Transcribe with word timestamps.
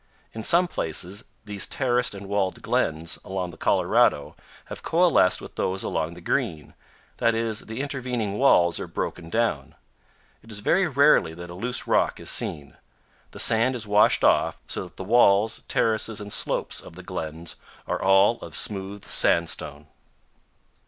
In 0.33 0.43
some 0.43 0.67
places 0.67 1.25
these 1.45 1.67
terraced 1.67 2.15
and 2.15 2.27
walled 2.27 2.63
glens 2.63 3.19
along 3.23 3.51
the 3.51 3.55
Colorado 3.55 4.35
have 4.65 4.81
coalesced 4.81 5.41
with 5.41 5.53
those 5.57 5.83
along 5.83 6.15
the 6.15 6.21
Green; 6.21 6.73
that 7.17 7.35
is, 7.35 7.67
the 7.67 7.81
intervening 7.81 8.39
walls 8.39 8.79
are 8.79 8.87
broken 8.87 9.29
down. 9.29 9.75
It 10.41 10.51
is 10.51 10.57
very 10.57 10.87
rarely 10.87 11.35
that 11.35 11.51
a 11.51 11.53
loose 11.53 11.85
rock 11.85 12.19
is 12.19 12.31
seen. 12.31 12.77
The 13.29 13.39
sand 13.39 13.75
is 13.75 13.85
washed 13.85 14.23
off, 14.23 14.57
so 14.65 14.85
that 14.85 14.97
the 14.97 15.03
walls, 15.03 15.61
terraces, 15.67 16.19
and 16.19 16.33
slopes 16.33 16.81
of 16.81 16.95
the 16.95 17.03
glens 17.03 17.55
are 17.85 18.01
all 18.01 18.39
of 18.39 18.55
smooth 18.55 19.05
sandstone. 19.05 19.85